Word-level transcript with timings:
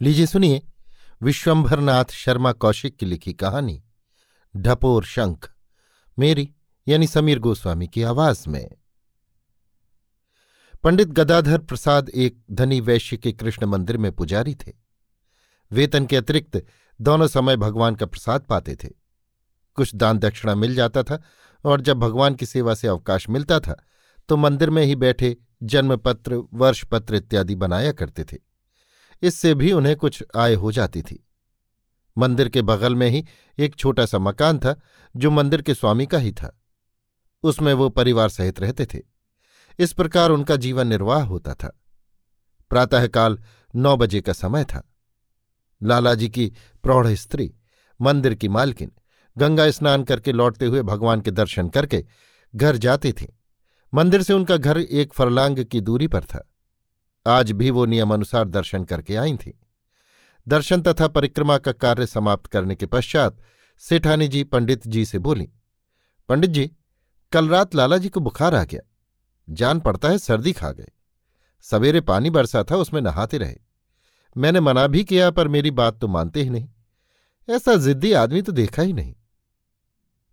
लीजिए 0.00 0.26
सुनिए 0.26 0.60
विश्वंभरनाथ 1.22 2.04
शर्मा 2.04 2.52
कौशिक 2.52 2.96
की 2.96 3.06
लिखी 3.06 3.32
कहानी, 3.32 3.82
ढपोर 4.56 5.04
शंख, 5.04 5.50
मेरी 6.18 6.48
यानी 6.88 7.06
समीर 7.06 7.38
गोस्वामी 7.38 7.88
की 7.88 8.02
आवाज़ 8.02 8.48
में। 8.48 8.70
पंडित 10.84 11.08
गदाधर 11.08 11.58
प्रसाद 11.58 12.08
एक 12.08 12.40
धनी 12.50 12.80
वैश्य 12.80 13.16
के 13.16 13.32
कृष्ण 13.32 13.66
मंदिर 13.66 13.96
में 13.96 14.10
पुजारी 14.12 14.54
थे। 14.54 14.72
वेतन 15.70 16.06
के 16.06 16.16
अतिरिक्त 16.16 16.64
दोनों 17.00 17.26
समय 17.26 17.56
भगवान 17.56 17.94
का 17.94 18.06
प्रसाद 18.06 18.40
पाते 18.40 18.76
थे। 18.76 18.88
कुछ 19.74 19.94
दान 19.94 20.18
दक्षिणा 20.18 20.54
मिल 20.54 20.74
जाता 20.74 21.02
था 21.02 21.22
और 21.64 21.80
जब 21.80 21.98
भगवान 21.98 22.34
की 22.34 22.46
सेवा 22.46 22.74
से 22.74 22.88
अवकाश 22.88 23.28
मिलता 23.28 23.60
था 23.60 23.82
तो 24.28 24.36
मंदिर 24.36 24.70
में 24.70 24.82
ही 24.84 24.96
बैठे 24.96 25.36
जन्मपत्र, 25.62 26.42
वर्षपत्र 26.54 27.14
इत्यादि 27.14 27.54
बनाया 27.54 27.92
करते 27.92 28.24
थे। 28.24 28.47
इससे 29.22 29.54
भी 29.54 29.72
उन्हें 29.72 29.96
कुछ 29.96 30.24
आय 30.36 30.54
हो 30.54 30.72
जाती 30.72 31.02
थी। 31.02 31.26
मंदिर 32.18 32.48
के 32.48 32.62
बगल 32.62 32.94
में 32.94 33.08
ही 33.08 33.26
एक 33.58 33.76
छोटा 33.76 34.06
सा 34.06 34.18
मकान 34.18 34.58
था, 34.58 34.80
जो 35.16 35.30
मंदिर 35.30 35.62
के 35.62 35.74
स्वामी 35.74 36.06
का 36.06 36.18
ही 36.18 36.32
था। 36.32 36.60
उसमें 37.42 37.74
वो 37.74 37.88
परिवार 37.88 38.28
सहित 38.28 38.60
रहते 38.60 38.86
थे। 38.86 38.98
इस 39.78 39.92
प्रकार 39.92 40.30
उनका 40.30 40.56
जीवन 40.56 40.86
निर्वाह 40.86 41.24
होता 41.24 41.54
था। 41.54 41.80
प्रातःकाल 42.70 43.38
नौ 43.74 43.96
बजे 43.96 44.20
का 44.20 44.32
समय 44.32 44.64
था। 44.64 44.94
लालाजी 45.82 46.28
की 46.28 46.52
प्रौढ़ 46.82 47.06
स्त्री, 47.06 47.54
मंदिर 48.00 48.34
की 48.34 48.48
मालकिन, 48.48 48.92
गंगा 49.38 49.70
स्नान 49.70 50.04
करके 50.04 50.32
लौटते 50.32 50.66
हुए 50.66 50.82
भगवान 50.82 51.20
के 51.20 51.30
दर्शन 51.30 51.68
करके 51.68 52.06
घर 52.56 52.76
जाती 52.76 53.12
थी। 53.12 53.38
मंदिर 53.94 54.22
से 54.22 54.32
उनका 54.32 54.56
घर 54.56 54.78
एक 54.78 55.12
फरलांग 55.12 55.64
की 55.64 55.80
दूरी 55.80 56.06
पर 56.08 56.24
था। 56.24 56.50
आज 57.28 57.52
भी 57.52 57.70
वो 57.70 57.84
नियमानुसार 57.86 58.44
दर्शन 58.44 58.84
करके 58.84 59.16
आई 59.16 59.36
थीं। 59.36 59.52
दर्शन 60.46 60.82
तथा 60.82 61.08
परिक्रमा 61.08 61.58
का 61.58 61.72
कार्य 61.72 62.06
समाप्त 62.06 62.46
करने 62.46 62.74
के 62.74 62.86
पश्चात 62.86 63.38
सेठानी 63.82 64.28
जी 64.28 64.44
पंडित 64.44 64.86
जी 64.86 65.04
से 65.04 65.18
बोली, 65.18 65.48
पंडित 66.28 66.50
जी, 66.50 66.70
कल 67.32 67.48
रात 67.48 67.74
लाला 67.74 67.96
जी 67.98 68.08
को 68.08 68.20
बुखार 68.20 68.54
आ 68.54 68.64
गया। 68.64 68.80
जान 69.48 69.80
पड़ता 69.80 70.08
है 70.08 70.18
सर्दी 70.18 70.52
खा 70.52 70.70
गए। 70.70 70.88
सवेरे 71.64 72.00
पानी 72.00 72.30
बरसा 72.30 72.62
था, 72.62 72.76
उसमें 72.76 73.00
नहाते 73.00 73.38
रहे। 73.38 73.56
मैंने 74.36 74.60
मना 74.60 74.86
भी 74.86 75.04
किया, 75.04 75.30
पर 75.30 75.48
मेरी 75.48 75.70
बात 75.70 75.98
तो 76.00 76.08
मानते 76.08 76.42
ही 76.42 76.50
नहीं। 76.50 76.68
ऐसा 77.48 77.74
जिद्दी 77.74 78.12
आदमी 78.12 78.42
तो 78.42 78.52
देखा 78.52 78.82
ही 78.82 78.92
नहीं। 78.92 79.14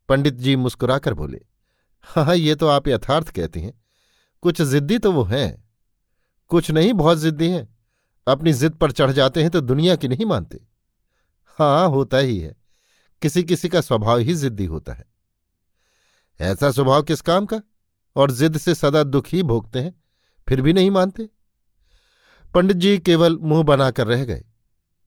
पंडित 0.09 0.33
जी 0.33 0.55
मुस्कुराकर 0.55 1.13
बोले 1.13 1.41
हाँ 2.03 2.35
ये 2.35 2.55
तो 2.55 2.67
आप 2.67 2.88
यथार्थ 2.88 3.29
कहते 3.29 3.59
हैं। 3.59 3.73
कुछ 4.43 4.61
जिद्दी 4.61 4.97
तो 4.97 5.11
वो 5.11 5.23
हैं। 5.23 5.64
कुछ 6.47 6.71
नहीं, 6.71 6.93
बहुत 6.93 7.17
जिद्दी 7.17 7.49
हैं। 7.49 7.77
अपनी 8.27 8.53
जिद 8.53 8.73
पर 8.73 8.91
चढ़ 8.91 9.11
जाते 9.11 9.41
हैं 9.41 9.51
तो 9.51 9.61
दुनिया 9.61 9.95
की 9.95 10.07
नहीं 10.07 10.25
मानते। 10.25 10.59
हाँ 11.59 11.88
होता 11.89 12.17
ही 12.17 12.39
है। 12.39 12.55
किसी 13.21 13.43
किसी 13.43 13.69
का 13.69 13.81
स्वभाव 13.81 14.17
ही 14.17 14.33
जिद्दी 14.35 14.66
होता 14.66 14.93
है। 14.93 15.05
ऐसा 16.41 16.71
स्वभाव 16.71 17.03
किस 17.03 17.21
काम 17.21 17.45
का? 17.45 17.61
और 18.16 18.31
जिद 18.31 18.57
से 18.57 18.75
सदा 18.75 19.03
दुख 19.03 19.27
ही 19.27 19.43
भोगते 19.43 19.79
हैं, 19.79 19.93
फिर 20.49 20.61
भी 20.61 20.73
नहीं 20.73 20.91
मानते? 20.91 21.29
पंडित 22.53 22.77
जी 22.77 22.97
केवल 22.97 23.38
मुँह 23.38 23.63
बनाकर 23.63 24.07
रह 24.07 24.25
गए। 24.25 24.43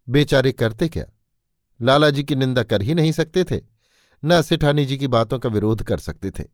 बेचारे 0.08 0.52
करते 0.52 0.88
क्या? 0.88 1.04
लाला 1.82 2.10
जी 2.10 2.24
की 2.24 2.34
निंदा 2.34 2.62
कर 2.62 2.82
ही 2.82 2.94
नहीं 2.94 3.12
सकते 3.12 3.44
थे, 3.44 3.60
न 4.24 4.42
सिठानी 4.42 4.84
जी 4.84 4.96
की 4.96 5.06
बातों 5.06 5.38
का 5.38 5.48
विरोध 5.48 5.82
कर 5.82 5.98
सकते 5.98 6.30
थे। 6.30 6.44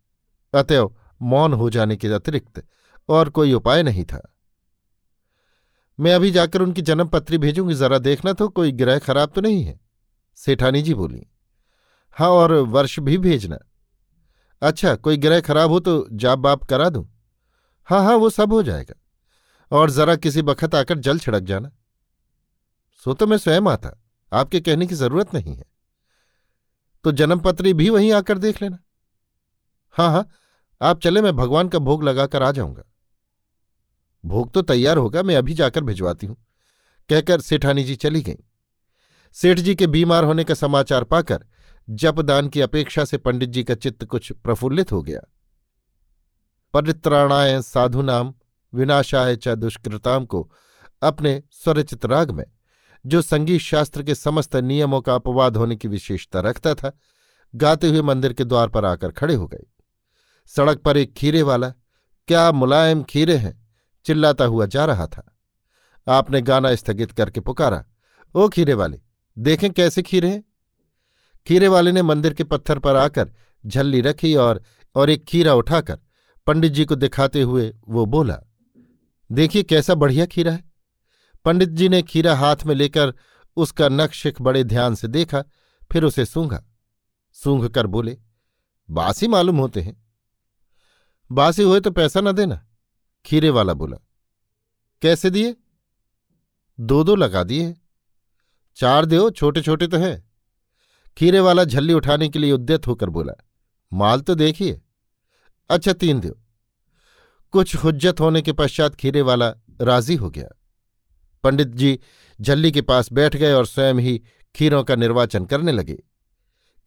अतएव 0.55 0.97
मौन 1.23 1.53
हो 1.53 1.71
जाने 1.71 1.97
के 1.97 2.09
अतिरिक्त 2.09 2.65
और 3.09 3.29
कोई 3.29 3.53
उपाय 3.53 3.83
नहीं 3.83 4.05
था। 4.05 4.34
मैं 5.99 6.15
अभी 6.15 6.31
जाकर 6.31 6.63
उनकी 6.63 6.83
जन्म 6.83 7.09
पत्री 7.09 7.39
भेजूँगी, 7.39 7.75
जरा 7.75 7.99
देखना 7.99 8.33
तो 8.33 8.49
कोई 8.49 8.73
ग्रह 8.73 8.99
खराब 8.99 9.33
तो 9.35 9.41
नहीं 9.41 9.63
है। 9.65 9.79
सेठानी 10.39 10.83
जी 10.83 10.95
बोली 10.95 11.27
हाँ 12.17 12.29
और 12.29 12.53
वर्ष 12.53 12.99
भी 13.01 13.19
भेजना। 13.19 13.59
अच्छा 14.63 14.95
कोई 14.97 15.17
ग्रह 15.17 15.41
खराब 15.41 15.71
हो 15.71 15.81
तो 15.81 16.07
जाप 16.13 16.39
बाप 16.39 16.65
करा 16.65 16.89
दूँ? 16.89 17.05
हाँ 17.89 18.03
हाँ 18.05 18.15
वो 18.15 18.31
सब 18.31 18.53
हो 18.53 18.63
जाएगा। 18.63 18.95
और 19.73 19.91
जरा 19.91 20.17
किसी 20.17 20.43
बखत 20.43 20.75
आकर 20.75 20.99
जल 20.99 21.19
छिड़क 21.19 21.43
जाना। 21.43 21.71
सो 23.07 23.15
तो 23.15 23.27
मैं 23.27 23.39
स्वयं 23.39 23.69
आता, 23.69 23.91
आपके 24.33 24.61
कहने 24.61 24.87
की 24.87 24.95
ज़रूरत 24.95 25.35
नहीं 25.35 25.57
है। 25.57 25.65
तो 27.05 27.13
जन्मपत्री 27.13 27.73
भी 27.75 27.89
वहीं 27.91 28.13
आकर 28.13 28.39
देख 28.39 28.63
लेना। 28.63 28.79
हाँ 29.97 30.11
हाँ 30.11 30.29
आप 30.81 31.01
चले, 31.01 31.23
मैं 31.23 31.37
भगवान 31.37 31.69
का 31.69 31.79
भोग 31.79 32.05
लगाकर 32.05 32.43
आ 32.43 32.51
जाऊँगा। 32.53 32.83
भोग 34.25 34.53
तो 34.53 34.63
तैयार 34.63 34.97
होगा, 34.97 35.23
मैं 35.23 35.37
अभी 35.37 35.55
जाकर 35.55 35.81
भिजवाती 35.81 36.27
हूँ। 36.27 36.37
कहकर 37.11 37.41
सेठानी 37.41 37.85
जी 37.85 37.97
चली 37.97 38.23
गईं। 38.23 38.37
सेठ 39.33 39.59
जी 39.59 39.75
के 39.75 39.87
बीमार 39.87 40.25
होने 40.25 40.45
का 40.45 40.55
समाचार 40.55 41.05
पाकर 41.05 41.45
जपदान 41.89 42.49
की 42.49 42.61
अपेक्षा 42.61 43.05
से 43.05 43.19
पंडित 43.19 43.51
जी 43.51 43.65
का 43.65 43.75
चित्त 43.75 44.05
कुछ 44.05 44.33
प्रफुल्लित 44.33 44.93
हो 44.93 45.03
गया। 45.03 45.21
परित्राणाय 46.75 47.63
साधु 47.63 48.03
नाम 48.03 48.35
विनाशाय 48.75 49.37
च 49.37 49.49
दुष्कृताम 49.49 50.25
को 50.25 50.53
अपने 51.03 51.43
स्वरचित 51.51 52.07
राग 52.07 52.31
में, 52.31 52.45
जो 53.07 53.23
संगीत 53.23 53.61
शास्त्र 53.61 54.03
के 54.03 54.15
समस्त 54.15 54.57
नियमों 54.57 55.01
का 55.01 55.15
अपवाद 55.15 55.57
होने 55.57 55.77
की 55.77 55.89
विशेषता 55.89 56.41
रखता 56.41 56.75
था, 56.75 56.93
गाते 57.55 57.89
हुए 57.89 58.03
मंदिर 58.03 58.33
के 58.33 58.45
द्वार 58.45 58.69
पर 58.69 58.85
आकर 58.85 59.13
खड़े 59.13 59.35
हो 59.35 59.47
गए। 59.47 59.65
सड़क 60.47 60.79
पर 60.79 60.97
एक 60.97 61.15
खीरे 61.15 61.43
वाला, 61.43 61.69
क्या 62.29 62.53
मुलायम 62.53 63.03
खीरे 63.03 63.37
हैं? 63.37 63.64
चिल्लाता 64.05 64.45
हुआ 64.45 64.67
जा 64.67 64.85
रहा 64.85 65.07
था। 65.07 65.31
आपने 66.07 66.41
गाना 66.43 66.75
स्थगित 66.75 67.13
करके 67.13 67.41
पुकारा, 67.41 67.85
ओ 68.35 68.49
खीरे 68.49 68.75
वाले, 68.75 69.01
देखें 69.37 69.71
कैसे 69.73 70.03
खीरे 70.03 70.31
हैं? 70.31 70.43
खीरे 71.47 71.69
वाले 71.69 71.93
ने 71.93 72.03
मंदिर 72.03 72.35
के 72.35 72.45
पत्थर 72.45 72.79
पर 72.79 72.97
आकर 72.97 73.33
झल्ली 73.65 74.01
रखी 74.01 74.35
और 74.35 74.63
और 74.95 75.11
एक 75.11 75.25
खीरा 75.25 75.55
उठाकर 75.55 75.99
पंडित 76.47 76.73
जी 76.73 76.85
को 76.85 76.95
दिखाते 76.95 77.43
हुए 77.43 77.73
वो 77.89 78.05
बोला, 78.07 78.39
देखिए 79.31 79.63
कैसा 79.63 79.95
बढ़िया 79.95 80.27
खीरा 80.27 80.53
है। 80.53 80.65
पंडित 81.45 81.69
जी 81.69 81.89
ने 81.89 82.03
खीरा 82.03 82.35
हाथ 82.37 82.65
में 82.67 82.75
लेकर 82.75 83.15
उसका 83.57 83.89
नक्शिख 83.89 84.41
बड़े 84.43 84.63
ध्यान 84.65 84.95
से 84.95 85.09
देखा, 85.09 85.43
फिर 85.91 86.05
उसे 86.05 86.25
सूंघा। 86.25 86.63
सूंघ 87.37 87.67
कर 87.69 87.87
बोले, 87.87 88.17
बासी 88.89 89.29
मालूम 89.29 89.57
होते 89.57 89.81
हैं। 89.81 89.97
बासी 91.31 91.63
हुए 91.63 91.81
तो 91.81 91.91
पैसा 91.91 92.21
न 92.21 92.33
देना। 92.33 92.65
खीरे 93.25 93.51
वाला 93.51 93.75
बोला, 93.75 93.97
कैसे 95.03 95.31
दिए? 95.31 95.55
दो 96.79 97.03
दो 97.05 97.15
लगा 97.17 97.43
दिए 97.45 97.75
चार 98.77 99.05
दो 99.05 99.29
छोटे 99.31 99.63
छोटे 99.63 99.87
तो 99.87 99.97
हैं। 99.97 100.23
खीरे 101.17 101.41
वाला 101.41 101.65
झल्ली 101.65 101.95
उठाने 101.95 102.29
के 102.29 102.39
लिए 102.39 102.53
उद्यत 102.53 102.87
होकर 102.87 103.11
बोला, 103.11 103.33
माल 103.93 104.21
तो 104.21 104.35
देखिए। 104.35 104.81
अच्छा 105.71 105.93
तीन 105.93 106.21
दो 106.21 106.37
कुछ 107.53 107.75
हुज्जत 107.77 108.21
होने 108.21 108.43
के 108.43 108.53
पश्चात 108.53 108.95
खीरे 108.95 109.23
वाला 109.23 109.49
राज़ी 109.81 110.15
हो 110.15 110.31
गया। 110.31 110.49
पंडित 111.45 111.69
जी 111.69 111.99
झल्ली 112.39 112.73
के 112.73 112.83
पास 112.83 113.13
बैठ 113.13 113.37
गए 113.37 113.53
और 113.53 113.67
स्वयं 113.67 113.95
ही 113.95 114.21
खीरों 114.55 114.83
का 114.85 114.97
निर्वाचन 114.97 115.45
करने 115.45 115.73
लगे। 115.73 115.97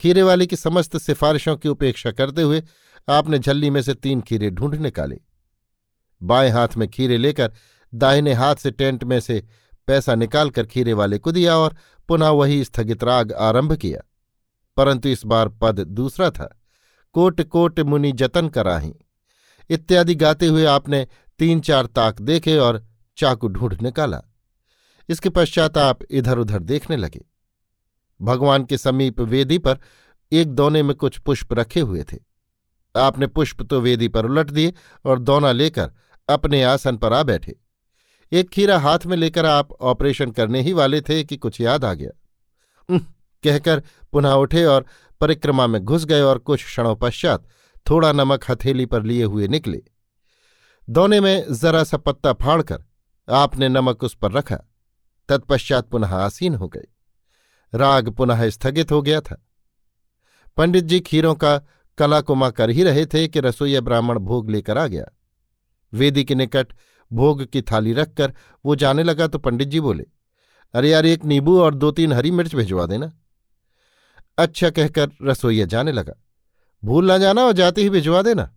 खीरे 0.02 0.24
वाले 0.24 0.46
की 0.48 0.56
समस्त 0.56 0.98
सिफारिशों 0.98 1.56
की 1.58 1.70
उपेक्षा 1.70 2.12
करते 2.12 2.42
हुए 2.42 2.62
आपने 3.08 3.40
झल्ली 3.40 3.70
में 3.70 3.82
से 3.82 3.94
तीन 3.94 4.22
खीरे 4.22 4.50
ढूंढ 4.50 4.76
निकाले। 4.76 5.20
बाएँ 6.24 6.50
हाथ 6.50 6.68
में 6.78 6.88
खीरे 6.88 7.18
लेकर 7.18 7.54
दाहिने 7.94 8.34
हाथ 8.34 8.56
से 8.56 8.72
टेंट 8.72 9.04
में 9.04 9.20
से 9.20 9.48
पैसा 9.88 10.16
निकालकर 10.16 10.66
खीरे 10.66 10.94
वाले 10.94 11.18
को 11.18 11.32
दिया 11.32 11.58
और 11.58 11.76
पुनः 12.08 12.30
वही 12.30 12.64
स्थगित 12.64 13.04
राग 13.04 13.34
आरंभ 13.34 13.74
किया। 13.74 14.02
परंतु 14.78 15.10
इस 15.10 15.26
बार 15.26 15.48
पद 15.50 15.80
दूसरा 15.80 16.30
था। 16.30 16.62
कोट 17.14 17.42
कोट 17.42 17.80
मुनि 17.80 18.12
जतन 18.12 18.50
कराही। 18.50 18.96
इत्यादि 19.70 20.16
गाते 20.16 20.48
हुए 20.48 20.66
आपने 20.66 21.08
तीन 21.40 21.60
चार 21.60 21.86
ताक 21.86 22.22
देखे 22.22 22.58
और 22.58 22.88
चाकू 23.18 23.48
ढूंढ 23.48 23.82
निकाला। 23.82 24.22
इसके 25.10 25.30
पश्चात 25.30 25.78
आप 25.78 26.00
इधर 26.12 26.38
उधर 26.38 26.60
देखने 26.60 26.98
लगे। 26.98 27.26
भगवान 28.22 28.64
के 28.64 28.78
समीप 28.78 29.20
वेदी 29.20 29.58
पर 29.58 29.78
एक 30.32 30.48
दोने 30.48 30.84
में 30.84 30.96
कुछ 30.96 31.20
पुष्प 31.20 31.54
रखे 31.54 31.80
हुए 31.80 32.04
थे। 32.04 32.18
आपने 32.96 33.28
पुष्प 33.28 33.64
तो 33.64 33.82
वेदी 33.82 34.08
पर 34.08 34.26
उलट 34.26 34.50
दिए 34.50 34.74
और 35.06 35.20
दोना 35.20 35.52
लेकर 35.52 35.92
अपने 36.30 36.64
आसन 36.64 36.98
पर 36.98 37.14
आ 37.14 37.24
बैठे। 37.24 37.56
एक 38.32 38.50
खीरा 38.50 38.80
हाथ 38.80 39.00
में 39.06 39.18
लेकर 39.18 39.46
आप 39.46 39.72
ऑपरेशन 39.72 40.32
करने 40.32 40.62
ही 40.62 40.74
वाले 40.74 41.02
थे 41.02 41.24
कि 41.24 41.38
कुछ 41.38 41.62
याद 41.62 41.86
आ 41.86 41.94
गया। 41.94 42.12
कहकर 43.44 43.84
पुनः 44.12 44.32
उठे 44.32 44.66
और 44.66 44.86
परिक्रमा 45.22 45.68
में 45.68 45.82
घुस 45.82 46.06
गए 46.06 46.22
और 46.22 46.38
कुछ 46.38 46.66
क्षणों 46.66 46.96
पश्चात 46.96 47.48
थोड़ा 47.90 48.12
नमक 48.12 48.52
हथेली 48.52 48.86
पर 48.86 49.04
लिए 49.04 49.24
हुए 49.24 49.48
निकले। 49.48 49.82
दोने 50.90 51.20
में 51.20 51.54
जरा 51.54 51.84
सा 51.84 51.98
पत्ता 51.98 52.34
फाड़कर 52.34 52.84
आपने 53.30 53.70
नमक 53.70 54.04
उस 54.04 54.16
पर 54.16 54.32
रखा। 54.32 54.56
तत्पश्चात 55.30 55.90
पुनः 55.90 56.16
आसीन 56.16 56.56
हो 56.56 56.68
गए। 56.68 56.88
राग 57.74 58.10
पुनः 58.10 58.50
स्थगित 58.50 58.92
हो 58.92 59.02
गया 59.02 59.22
था। 59.22 59.48
पंडित 60.58 60.84
जी 60.84 61.00
खीरों 61.00 61.36
का 61.36 61.58
कलाकुमा 61.98 62.50
कर 62.50 62.70
ही 62.70 62.84
रहे 62.84 63.06
थे 63.06 63.28
कि 63.28 63.40
रसोईया 63.40 63.82
ब्राह्मण 63.82 64.20
भोग 64.20 64.50
लेकर 64.50 64.78
आ 64.78 64.88
गया। 64.88 65.06
वेदी 65.94 66.24
के 66.24 66.36
निकट 66.36 66.74
भोग 67.12 67.44
की 67.46 67.62
थाली 67.62 67.94
रखकर 67.94 68.34
वो 68.66 68.76
जाने 68.76 69.04
लगा 69.04 69.28
तो 69.28 69.40
पंडित 69.40 69.68
जी 69.68 69.80
बोले, 69.80 70.06
अरे 70.74 70.90
यार, 70.90 71.06
एक 71.06 71.26
नींबू 71.26 71.60
और 71.62 71.76
दो 71.76 71.92
तीन 71.92 72.14
हरी 72.14 72.32
मिर्च 72.32 72.56
भिजवा 72.56 72.86
देना। 72.86 73.12
अच्छा 74.38 74.70
कहकर 74.70 75.10
रसोईया 75.24 75.66
जाने 75.66 75.92
लगा, 75.92 76.14
भूल 76.84 77.08
ना 77.08 77.18
जाना 77.18 77.44
और 77.44 77.54
जाते 77.54 77.82
ही 77.82 77.90
भिजवा 77.90 78.22
देना। 78.22 78.50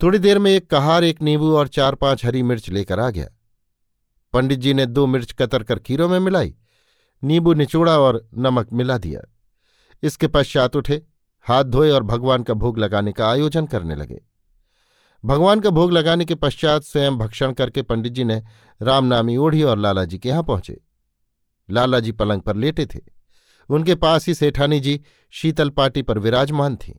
थोड़ी 0.00 0.18
देर 0.18 0.38
में 0.38 0.50
एक 0.50 0.68
कहार, 0.70 1.04
एक 1.04 1.22
नींबू 1.22 1.54
और 1.56 1.68
चार 1.68 1.94
पाँच 1.94 2.24
हरी 2.26 2.42
मिर्च 2.42 2.68
लेकर 2.70 3.00
आ 3.00 3.08
गया। 3.10 3.28
पंडित 4.34 4.58
जी 4.58 4.74
ने 4.74 4.86
दो 4.86 5.06
मिर्च 5.06 5.32
कतर 5.32 5.62
कर 5.62 5.78
खीरों 5.78 6.08
में 6.08 6.18
मिलाई, 6.20 6.54
नींबू 7.22 7.52
निचोड़ा 7.54 7.98
और 7.98 8.28
नमक 8.36 8.72
मिला 8.72 8.96
दिया। 8.98 9.20
इसके 10.02 10.28
पश्चात 10.28 10.76
उठे, 10.76 11.02
हाथ 11.46 11.64
धोए 11.64 11.90
और 11.90 12.02
भगवान 12.04 12.42
का 12.42 12.54
भोग 12.54 12.78
लगाने 12.78 13.12
का 13.12 13.28
आयोजन 13.28 13.66
करने 13.66 13.94
लगे। 13.94 14.20
भगवान 15.26 15.60
का 15.60 15.70
भोग 15.70 15.92
लगाने 15.92 16.24
के 16.24 16.34
पश्चात 16.34 16.82
स्वयं 16.82 17.18
भक्षण 17.18 17.52
करके 17.52 17.82
पंडित 17.82 18.12
जी 18.12 18.24
ने 18.24 18.42
रामनामी 18.82 19.36
ओढ़ी 19.36 19.62
और 19.62 19.78
लालाजी 19.78 20.18
के 20.18 20.28
यहाँ 20.28 20.42
पहुँचे। 20.42 20.80
लालाजी 21.70 22.12
पलंग 22.12 22.40
पर 22.40 22.56
लेटे 22.56 22.86
थे। 22.86 23.00
उनके 23.70 23.94
पास 23.94 24.26
ही 24.26 24.34
सेठानी 24.34 24.80
जी 24.80 25.02
शीतल 25.30 25.70
पाटी 25.70 26.02
पर 26.02 26.18
विराजमान 26.18 26.76
थीं। 26.76 26.94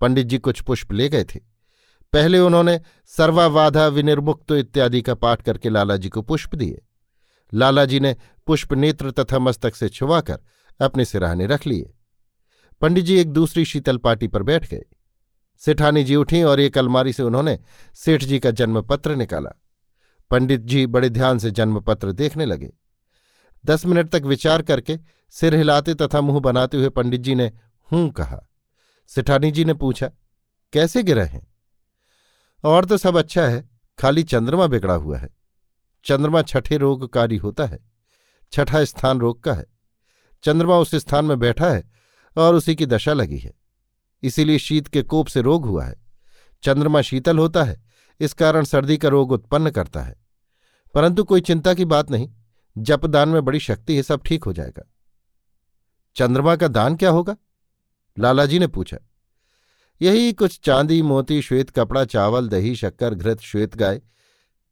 पंडित 0.00 0.26
जी 0.26 0.38
कुछ 0.38 0.60
पुष्प 0.60 0.92
ले 0.92 1.08
गए 1.08 1.24
थे। 1.24 1.40
पहले 2.12 2.38
उन्होंने 2.38 2.80
सर्वावाधा, 3.06 3.86
विनिर्मुक्त 3.86 4.52
इत्यादि 4.52 5.02
का 5.02 5.14
पाठ 5.14 5.42
करके 5.42 5.68
लालाजी 5.68 6.08
को 6.08 6.22
पुष्प 6.22 6.54
दिए। 6.54 6.82
लालाजी 7.54 8.00
ने 8.00 8.16
पुष्प 8.46 8.72
नेत्र 8.72 9.10
तथा 9.10 9.38
मस्तक 9.38 9.74
से 9.74 9.88
छुवाकर 9.88 10.38
अपने 10.80 11.04
सिराहने 11.04 11.46
रख 11.46 11.66
लिए। 11.66 11.94
पंडित 12.80 13.04
जी 13.04 13.18
एक 13.18 13.32
दूसरी 13.32 13.64
शीतल 13.64 13.96
पाटी 13.96 14.28
पर 14.28 14.42
बैठ 14.42 14.70
गए। 14.70 14.84
सेठानी 15.62 16.04
जी 16.04 16.16
उठी 16.16 16.42
और 16.42 16.60
एक 16.60 16.78
अलमारी 16.78 17.12
से 17.12 17.22
उन्होंने 17.22 17.58
सेठ 17.94 18.24
जी 18.24 18.38
का 18.38 18.50
जन्मपत्र 18.50 19.14
निकाला। 19.16 19.50
पंडित 20.30 20.60
जी 20.60 20.86
बड़े 20.86 21.08
ध्यान 21.10 21.38
से 21.38 21.50
जन्मपत्र 21.50 22.12
देखने 22.12 22.44
लगे। 22.44 22.72
दस 23.64 23.86
मिनट 23.86 24.10
तक 24.10 24.22
विचार 24.22 24.62
करके 24.62 24.98
सिर 25.34 25.54
हिलाते 25.54 25.94
तथा 25.94 26.20
मुँह 26.20 26.40
बनाते 26.40 26.76
हुए 26.76 26.88
पंडित 26.88 27.20
जी 27.20 27.34
ने 27.34 27.52
हूँ 27.88 28.10
कहा। 28.10 28.40
सेठानी 29.10 29.50
जी 29.50 29.64
ने 29.64 29.74
पूछा, 29.74 30.10
कैसे 30.72 31.02
गिरे 31.02 31.22
हैं? 31.22 31.46
और 32.64 32.84
तो 32.84 32.96
सब 32.96 33.16
अच्छा 33.16 33.42
है, 33.42 33.68
खाली 33.98 34.22
चंद्रमा 34.22 34.66
बिगड़ा 34.66 34.94
हुआ 34.94 35.18
है। 35.18 35.28
चंद्रमा 36.06 36.42
छठे 36.42 36.76
रोगकारी 36.76 37.36
होता 37.36 37.64
है, 37.64 37.78
छठा 38.52 38.84
स्थान 38.84 39.20
रोग 39.20 39.42
का 39.42 39.54
है। 39.54 39.64
चंद्रमा 40.44 40.78
उस 40.78 40.94
स्थान 40.94 41.24
में 41.24 41.38
बैठा 41.38 41.70
है 41.70 41.82
और 42.36 42.54
उसी 42.54 42.74
की 42.74 42.86
दशा 42.86 43.12
लगी 43.12 43.38
है। 43.38 43.52
इसीलिए 44.26 44.58
शीत 44.58 44.88
के 44.88 45.02
कोप 45.02 45.26
से 45.26 45.40
रोग 45.40 45.66
हुआ 45.66 45.84
है। 45.84 45.94
चंद्रमा 46.62 47.02
शीतल 47.02 47.38
होता 47.38 47.64
है, 47.64 47.84
इस 48.20 48.32
कारण 48.32 48.64
सर्दी 48.64 48.98
का 48.98 49.08
रोग 49.08 49.32
उत्पन्न 49.32 49.70
करता 49.70 50.02
है। 50.02 50.16
परंतु 50.94 51.24
कोई 51.24 51.40
चिंता 51.40 51.74
की 51.74 51.84
बात 51.84 52.10
नहीं 52.10 52.32
जपदान 52.78 53.28
में 53.28 53.44
बड़ी 53.44 53.60
शक्ति 53.60 53.96
है, 53.96 54.02
सब 54.02 54.22
ठीक 54.22 54.44
हो 54.44 54.52
जाएगा। 54.52 54.90
चंद्रमा 56.16 56.56
का 56.56 56.68
दान 56.68 56.96
क्या 56.96 57.10
होगा? 57.10 57.36
लालाजी 58.18 58.58
ने 58.58 58.66
पूछा। 58.66 58.96
यही 60.02 60.32
कुछ 60.32 60.60
चांदी, 60.60 61.02
मोती, 61.02 61.42
श्वेत 61.42 61.70
कपड़ा, 61.70 62.04
चावल, 62.04 62.48
दही, 62.48 62.76
शक्कर, 62.76 63.14
घृत, 63.14 63.40
श्वेत 63.40 63.76
गाय, 63.76 64.02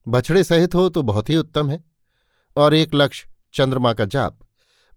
बछड़े 0.08 0.44
सहित 0.44 0.74
हो 0.74 0.88
तो 0.88 1.02
बहुत 1.02 1.30
ही 1.30 1.36
उत्तम 1.36 1.70
है। 1.70 1.84
और 2.56 2.74
एक 2.74 2.94
लक्ष्य 2.94 3.28
चंद्रमा 3.54 3.92
का 3.92 4.04
जाप, 4.04 4.38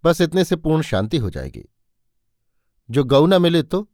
बस 0.03 0.21
इतने 0.21 0.44
से 0.44 0.56
पूर्ण 0.56 0.81
शांति 0.81 1.18
हो 1.18 1.30
जाएगी। 1.30 1.74
जो 2.92 3.03
गौ 3.03 3.25
न 3.25 3.42
मिले 3.42 3.63
तो 3.63 3.89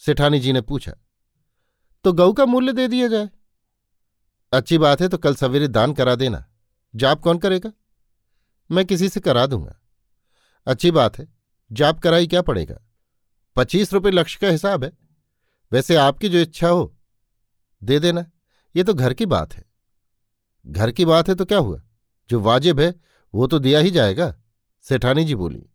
सेठानी 0.00 0.38
जी 0.40 0.52
ने 0.52 0.60
पूछा 0.60 0.92
तो 2.04 2.12
गऊ 2.12 2.32
का 2.32 2.46
मूल्य 2.46 2.72
दे 2.72 2.88
दिया 2.88 3.08
जाए? 3.08 3.30
अच्छी 4.52 4.78
बात 4.78 5.00
है 5.00 5.08
तो 5.08 5.18
कल 5.18 5.34
सवेरे 5.34 5.68
दान 5.68 5.92
करा 5.92 6.14
देना। 6.14 6.44
जाप 6.94 7.20
कौन 7.20 7.38
करेगा? 7.38 7.72
मैं 8.70 8.84
किसी 8.84 9.08
से 9.08 9.20
करा 9.20 9.46
दूँगा। 9.46 9.76
अच्छी 10.66 10.90
बात 10.90 11.18
है, 11.18 11.28
जाप 11.72 12.00
कराई 12.00 12.26
क्या 12.26 12.42
पड़ेगा? 12.42 12.78
पच्चीस 13.56 13.92
रुपये 13.92 14.12
लक्ष्य 14.12 14.38
का 14.40 14.48
हिसाब 14.48 14.84
है। 14.84 14.92
वैसे 15.72 15.96
आपकी 15.96 16.28
जो 16.28 16.38
इच्छा 16.38 16.68
हो, 16.68 16.96
दे 17.82 17.98
देना। 17.98 18.30
ये 18.76 18.84
तो 18.84 18.94
घर 18.94 19.14
की 19.14 19.26
बात 19.26 19.54
है। 19.54 19.64
घर 20.66 20.90
की 20.90 21.04
बात 21.04 21.28
है 21.28 21.34
तो 21.34 21.44
क्या 21.44 21.58
हुआ? 21.58 21.82
जो 22.30 22.40
वाजिब 22.40 22.80
है, 22.80 22.94
वो 23.34 23.46
तो 23.46 23.58
दिया 23.58 23.80
ही 23.80 23.90
जाएगा, 23.90 24.34
सेठानी 24.82 25.24
जी 25.24 25.34
बोली। 25.34 25.66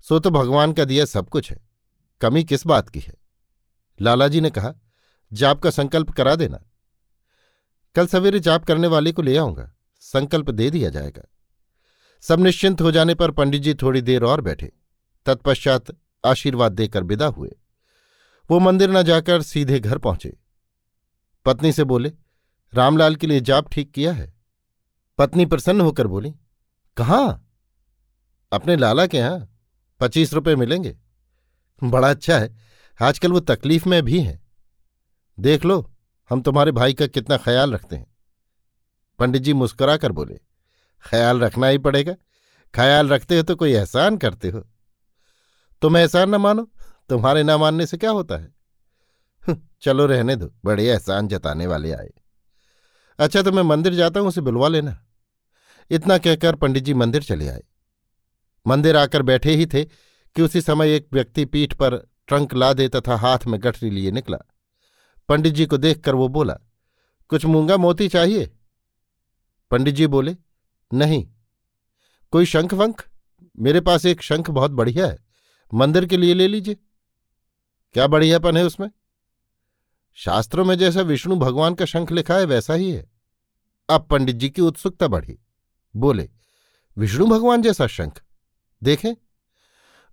सो 0.00 0.18
तो 0.18 0.30
भगवान 0.30 0.72
का 0.72 0.84
दिया 0.84 1.04
सब 1.04 1.28
कुछ 1.28 1.50
है। 1.50 1.67
कमी 2.20 2.44
किस 2.44 2.66
बात 2.66 2.88
की 2.88 3.00
है? 3.00 3.14
लालाजी 4.00 4.40
ने 4.40 4.50
कहा, 4.50 4.74
जाप 5.32 5.62
का 5.62 5.70
संकल्प 5.70 6.10
करा 6.10 6.34
देना। 6.34 6.64
कल 7.94 8.06
सवेरे 8.06 8.40
जाप 8.40 8.64
करने 8.64 8.86
वाले 8.86 9.12
को 9.12 9.22
ले 9.22 9.36
आऊँगा। 9.36 9.74
संकल्प 10.00 10.50
दे 10.50 10.70
दिया 10.70 10.90
जाएगा। 10.90 11.22
सब 12.20 12.40
निश्चिंत 12.40 12.80
हो 12.80 12.92
जाने 12.92 13.14
पर 13.14 13.30
पंडित 13.30 13.62
जी 13.62 13.74
थोड़ी 13.74 14.00
देर 14.00 14.24
और 14.24 14.40
बैठे। 14.40 14.72
तत्पश्चात 15.26 15.84
आशीर्वाद 16.26 16.72
देकर 16.72 17.02
विदा 17.02 17.26
हुए। 17.26 17.56
वो 18.50 18.58
मंदिर 18.58 18.90
न 18.90 19.02
जाकर 19.02 19.42
सीधे 19.42 19.80
घर 19.80 19.98
पहुँचे। 19.98 20.38
पत्नी 21.44 21.72
से 21.72 21.84
बोले, 21.84 22.12
रामलाल 22.74 23.16
के 23.16 23.26
लिए 23.26 23.40
जाप 23.40 23.70
ठीक 23.72 23.92
किया 23.92 24.12
है। 24.12 24.34
पत्नी 25.18 25.46
प्रसन्न 25.46 25.80
होकर 25.80 26.06
बोली, 26.06 26.34
कहाँ? 26.96 27.50
अपने 28.52 28.76
लाला 28.76 29.06
के 29.06 29.16
यहाँ 29.16 29.58
पच्चीस 30.00 30.32
रुपये 30.32 30.56
मिलेंगे। 30.56 30.98
बड़ा 31.82 32.10
अच्छा 32.10 32.38
है। 32.38 32.54
आजकल 33.00 33.32
वो 33.32 33.40
तकलीफ़ 33.40 33.88
में 33.88 34.02
भी 34.02 34.20
हैं। 34.20 34.40
देख 35.38 35.64
लो 35.64 35.78
हम 36.30 36.40
तुम्हारे 36.42 36.72
भाई 36.72 36.94
का 36.94 37.06
कितना 37.06 37.36
ख्याल 37.36 37.72
रखते 37.72 37.96
हैं। 37.96 38.06
पंडित 39.18 39.42
जी 39.42 39.52
मुस्कुरा 39.52 39.96
कर 39.96 40.12
बोले 40.12 40.38
ख्याल 41.04 41.40
रखना 41.40 41.66
ही 41.66 41.78
पड़ेगा। 41.78 42.14
ख्याल 42.74 43.08
रखते 43.08 43.36
हो 43.36 43.42
तो 43.42 43.56
कोई 43.56 43.72
एहसान 43.72 44.16
करते 44.16 44.48
हो। 44.48 44.60
तुम 45.82 45.96
एहसान 45.96 46.30
न 46.30 46.34
मानो 46.34 46.70
तुम्हारे 47.08 47.42
ना 47.42 47.56
मानने 47.58 47.86
से 47.86 47.96
क्या 47.96 48.10
होता 48.10 48.36
है? 48.36 48.52
हम्म, 49.42 49.60
चलो 49.82 50.06
रहने 50.06 50.36
दो 50.36 50.52
बड़े 50.64 50.88
एहसान 50.88 51.28
जताने 51.28 51.66
वाले 51.66 51.92
आए। 51.92 52.10
अच्छा 53.18 53.42
तो 53.42 53.52
मैं 53.52 53.62
मंदिर 53.62 53.94
जाता 53.94 54.20
हूँ 54.20 54.28
उसे 54.28 54.40
बुलवा 54.40 54.68
लेना। 54.68 54.98
इतना 55.90 56.18
कहकर 56.18 56.56
पंडित 56.56 56.84
जी 56.84 56.94
मंदिर 56.94 57.22
चले 57.22 57.48
आए। 57.48 57.62
मंदिर 58.66 58.96
आकर 58.96 59.22
बैठे 59.22 59.54
ही 59.54 59.66
थे 59.66 59.84
कि 60.38 60.42
उसी 60.42 60.60
समय 60.60 60.94
एक 60.94 61.08
व्यक्ति 61.12 61.44
पीठ 61.44 61.74
पर 61.74 61.96
ट्रंक 62.26 62.54
ला 62.54 62.72
दे 62.72 62.88
तथा 62.88 63.16
हाथ 63.16 63.38
में 63.46 63.60
गठरी 63.62 63.90
लिए 63.90 64.10
निकला। 64.10 64.38
पंडित 65.28 65.54
जी 65.54 65.66
को 65.66 65.76
देखकर 65.76 66.14
वो 66.14 66.28
बोला, 66.28 66.58
कुछ 67.28 67.44
मूँगा 67.44 67.76
मोती 67.76 68.08
चाहिए? 68.08 68.50
पंडित 69.70 69.94
जी 69.94 70.06
बोले, 70.06 70.36
नहीं। 70.94 71.28
कोई 72.30 72.44
शंख 72.44 72.74
वंख? 72.74 73.08
मेरे 73.58 73.80
पास 73.80 74.06
एक 74.06 74.22
शंख 74.22 74.50
बहुत 74.50 74.70
बढ़िया 74.70 75.06
है। 75.06 75.18
मंदिर 75.74 76.06
के 76.06 76.16
लिए 76.16 76.34
ले 76.34 76.48
लीजिए। 76.48 76.74
क्या 77.92 78.06
बढ़ियापन 78.06 78.56
है 78.56 78.64
उसमें? 78.64 78.90
शास्त्रों 80.14 80.64
में 80.64 80.78
जैसा 80.78 81.00
विष्णु 81.00 81.36
भगवान 81.36 81.74
का 81.74 81.84
शंख 81.84 82.12
लिखा 82.12 82.34
है, 82.34 82.44
वैसा 82.44 82.74
ही 82.74 82.90
है। 82.90 83.10
अब 83.90 84.08
पंडित 84.10 84.36
जी 84.36 84.50
की 84.50 84.62
उत्सुकता 84.62 85.08
बढ़ी। 85.08 85.38
बोले, 85.96 86.30
विष्णु 86.98 87.26
भगवान 87.26 87.62
जैसा 87.62 87.86
शंख? 87.86 88.22
देखें। 88.82 89.14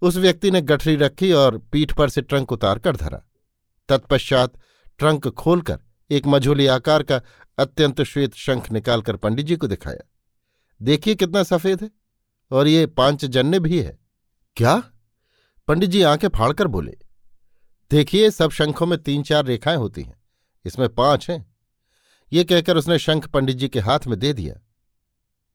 उस 0.01 0.15
व्यक्ति 0.15 0.51
ने 0.51 0.61
गठरी 0.61 0.95
रखी 0.95 1.31
और 1.31 1.57
पीठ 1.57 1.93
पर 1.93 2.09
से 2.09 2.21
ट्रंक 2.21 2.51
उतार 2.51 2.79
कर 2.79 2.95
धरा। 2.95 3.23
तत्पश्चात 3.89 4.53
ट्रंक 4.97 5.27
खोलकर 5.27 5.79
एक 6.11 6.27
मझोली 6.27 6.67
आकार 6.67 7.03
का 7.03 7.21
अत्यंत 7.57 8.01
श्वेत 8.01 8.33
शंख 8.33 8.71
निकालकर 8.71 9.15
पंडित 9.15 9.45
जी 9.45 9.55
को 9.55 9.67
दिखाया। 9.67 10.09
देखिए 10.81 11.15
कितना 11.15 11.43
सफ़ेद 11.43 11.81
है 11.81 11.91
और 12.51 12.67
ये 12.67 12.85
पाँच 12.85 13.25
जन्ने 13.25 13.59
भी 13.59 13.81
है। 13.81 13.99
क्या? 14.55 14.83
पंडित 15.67 15.89
जी 15.89 16.01
आँखें 16.01 16.27
फाड़कर 16.27 16.67
बोले। 16.67 16.97
देखिए, 17.91 18.31
सब 18.31 18.51
शंखों 18.51 18.85
में 18.85 19.03
तीन 19.03 19.23
चार 19.23 19.45
रेखाएँ 19.45 19.77
होती 19.77 20.03
हैं। 20.03 20.23
इसमें 20.65 20.89
पाँच 20.89 21.29
हैं। 21.29 21.55
ये 22.33 22.43
कहकर 22.43 22.77
उसने 22.77 22.99
शंख 22.99 23.27
पंडित 23.27 23.57
जी 23.57 23.69
के 23.69 23.79
हाथ 23.79 23.99
में 24.07 24.19
दे 24.19 24.33
दिया। 24.33 24.55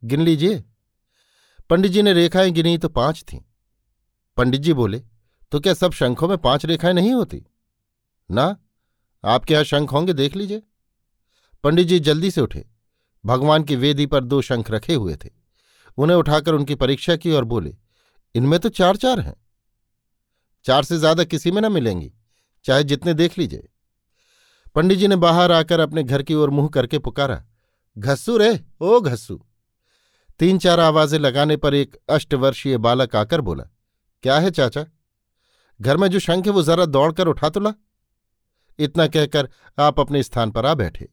गिन 0.04 0.20
लीजिए। 0.20 0.64
पंडित 1.70 1.92
जी 1.92 2.02
ने 2.02 2.12
रेखाएँ 2.12 2.50
गिनी 2.50 2.78
तो 2.78 2.88
पाँच 2.88 3.25
थीं। 3.32 3.40
पंडित 4.40 4.61
जी 4.61 4.73
बोले 4.73 5.02
तो 5.52 5.61
क्या 5.61 5.75
सब 5.75 5.92
शंखों 5.92 6.28
में 6.28 6.38
पाँच 6.38 6.64
रेखाएँ 6.66 6.94
नहीं 6.94 7.12
होती? 7.12 7.47
ना, 8.30 8.56
आपके 9.25 9.54
यहाँ 9.54 9.64
शंख 9.64 9.92
होंगे, 9.92 10.12
देख 10.12 10.37
लीजिए। 10.37 10.62
पंडित 11.64 11.87
जी 11.87 11.99
जल्दी 11.99 12.30
से 12.30 12.40
उठे। 12.40 12.64
भगवान 13.25 13.62
की 13.62 13.76
वेदी 13.76 14.06
पर 14.06 14.25
दो 14.25 14.40
शंख 14.40 14.70
रखे 14.70 14.94
हुए 14.94 15.16
थे। 15.16 15.28
उन्हें 15.99 16.16
उठाकर 16.16 16.54
उनकी 16.54 16.75
परीक्षा 16.75 17.16
की 17.16 17.32
और 17.32 17.44
बोले, 17.44 17.76
इनमें 18.35 18.61
तो 18.61 18.68
चार 18.68 18.97
चार 18.97 19.20
हैं। 19.20 19.35
चार 20.64 20.85
से 20.85 20.99
ज़्यादा 20.99 21.25
किसी 21.25 21.50
में 21.50 21.62
न 21.62 21.73
मिलेंगी। 21.73 22.12
चाहे 22.64 22.85
जितने 22.85 23.14
देख 23.14 23.38
लीजिए। 23.38 23.68
पंडित 24.75 24.99
जी 24.99 25.09
ने 25.09 25.16
बाहर 25.16 25.52
आकर 25.52 25.80
अपने 25.80 26.02
घर 26.02 26.23
की 26.23 26.35
ओर 26.35 26.50
मुँह 26.50 26.68
करके 26.68 26.99
पुकारा, 26.99 27.44
घस्सू 27.99 28.37
रे, 28.37 28.61
ओ 28.80 29.00
घस्सू! 29.00 29.40
तीन 30.38 30.59
चार 30.59 30.80
आवाज़ें 30.80 31.18
लगाने 31.18 31.56
पर 31.56 31.75
एक 31.75 31.97
अष्टवर्षीय 32.11 32.78
बालक 32.78 33.16
आकर 33.16 33.40
बोला 33.40 33.64
क्या 34.23 34.39
है 34.39 34.50
चाचा? 34.50 34.85
घर 35.81 35.97
में 35.97 36.09
जो 36.09 36.19
शंख 36.19 36.47
है 36.47 36.53
वो 36.53 36.62
जरा 36.62 36.85
दौड़कर 36.85 37.29
उठा 37.29 37.49
तो 37.49 37.61
ला। 37.61 37.73
इतना 38.79 39.07
कहकर 39.07 39.49
आप 39.79 40.00
अपने 40.00 40.23
स्थान 40.23 40.50
पर 40.50 40.67
आ 40.67 40.75
बैठे। 40.75 41.09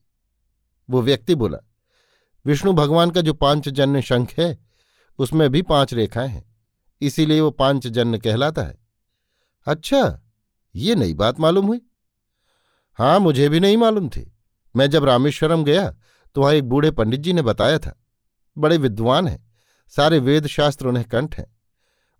वो 0.90 1.02
व्यक्ति 1.02 1.36
बोला, 1.36 1.58
विष्णु 2.46 2.74
भगवान 2.74 3.12
का 3.12 3.22
जो 3.22 3.34
पांचजन्य 3.34 4.02
शंख 4.02 4.34
है, 4.40 4.58
उसमें 5.20 5.50
भी 5.50 5.62
पाँच 5.62 5.94
रेखाएँ 5.94 6.30
हैं। 6.30 6.56
इसीलिए 7.02 7.42
वो 7.42 7.52
पाँच 7.52 7.88
जन्म 7.88 8.18
कहलाता 8.18 8.64
है। 8.64 8.78
अच्छा 9.68 10.22
ये 10.76 10.96
नई 10.96 11.14
बात 11.14 11.40
मालूम 11.40 11.66
हुई? 11.66 11.82
हाँ 12.94 13.20
मुझे 13.20 13.50
भी 13.50 13.60
नहीं 13.60 13.78
मालूम 13.78 14.10
थी। 14.10 14.32
मैं 14.76 14.90
जब 14.90 15.04
रामेश्वरम 15.04 15.64
गया 15.64 15.90
तो 16.36 16.42
वहाँ 16.42 16.54
एक 16.54 16.64
बूढ़े 16.64 16.92
पंडित 16.92 17.20
जी 17.20 17.34
ने 17.34 17.42
बताया 17.42 17.80
था। 17.80 18.04
बड़े 18.58 18.78
विद्वान 18.78 19.28
हैं। 19.28 19.52
सारे 19.90 20.20
वेद 20.20 20.48
शास्त्र 20.48 20.88
उन्हें 20.88 21.06
कंठ 21.06 21.36
हैं। 21.36 21.57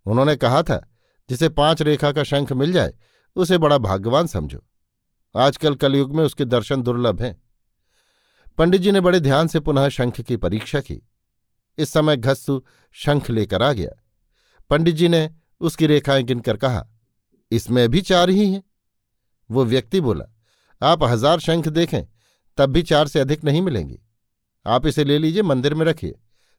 उन्होंने 0.08 0.36
कहा 0.36 0.62
था, 0.62 0.80
जिसे 1.28 1.48
पाँच 1.48 1.82
रेखा 1.82 2.12
का 2.12 2.22
शंख 2.22 2.52
मिल 2.52 2.72
जाए, 2.72 2.92
उसे 3.36 3.58
बड़ा 3.58 3.78
भाग्यवान 3.78 4.26
समझो। 4.26 4.64
आजकल 5.34 5.74
कलयुग 5.74 6.14
में 6.16 6.24
उसके 6.24 6.44
दर्शन 6.44 6.82
दुर्लभ 6.82 7.22
हैं। 7.22 7.36
पंडित 8.58 8.80
जी 8.80 8.92
ने 8.92 9.00
बड़े 9.00 9.20
ध्यान 9.20 9.48
से 9.48 9.60
पुनः 9.60 9.88
शंख 9.88 10.20
की 10.20 10.36
परीक्षा 10.36 10.80
की। 10.80 11.00
इस 11.78 11.90
समय 11.90 12.16
घस्सु 12.16 12.62
शंख 12.96 13.30
लेकर 13.30 13.62
आ 13.62 13.72
गया। 13.72 13.90
पंडित 14.70 14.94
जी 14.94 15.08
ने 15.08 15.30
उसकी 15.60 15.86
रेखाएँ 15.86 16.22
गिनकर 16.22 16.56
कहा, 16.56 16.86
इसमें 17.50 17.88
भी 17.88 18.00
चार 18.00 18.30
ही 18.30 18.52
हैं। 18.52 18.62
वो 19.50 19.64
व्यक्ति 19.64 20.00
बोला, 20.00 20.24
आप 20.82 21.02
हज़ार 21.02 21.40
शंख 21.40 21.68
देखें, 21.68 22.02
तब 22.58 22.70
भी 22.70 22.82
चार 22.82 23.08
से 23.08 23.20
अधिक 23.20 23.44
नहीं 23.44 23.62
मिलेंगी। 23.62 23.98
आप 24.66 24.86
इसे 24.86 25.04
ले 25.04 25.18
लीजिए, 25.18 25.42
मंदिर 25.42 25.74
में 25.74 25.84
रखिए। 25.86 26.18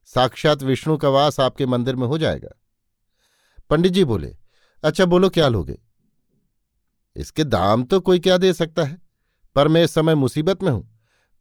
साक्षात 0.09 0.63
विष्णु 0.63 0.97
का 0.97 1.09
वास 1.09 1.39
आपके 1.39 1.65
मंदिर 1.65 1.95
में 1.95 2.07
हो 2.07 2.17
जाएगा। 2.17 2.49
पंडित 3.69 3.93
जी 3.93 4.03
बोले 4.03 4.35
अच्छा 4.83 5.05
बोलो, 5.05 5.29
क्या 5.29 5.47
लोगे? 5.47 5.77
इसके 7.15 7.43
दाम 7.43 7.83
तो 7.83 7.99
कोई 7.99 8.19
क्या 8.19 8.37
दे 8.37 8.51
सकता 8.53 8.83
है, 8.83 8.97
पर 9.55 9.67
मैं 9.67 9.83
इस 9.83 9.93
समय 9.93 10.15
मुसीबत 10.15 10.63
में 10.63 10.71
हूँ, 10.71 10.87